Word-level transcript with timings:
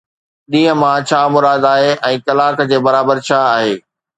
ڏينهن 0.51 0.77
مان 0.83 0.97
ڇا 1.09 1.19
مراد 1.35 1.63
آهي 1.73 1.91
۽ 2.13 2.17
ڪلاڪ 2.31 2.65
جي 2.73 2.77
برابر 2.89 3.15
ڇا 3.29 3.39
آهي؟ 3.55 3.73